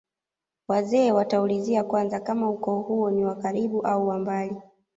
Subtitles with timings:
[0.67, 4.61] wazee wataulizia kwanza kama ukoo huo ni wa karibu au wa mbali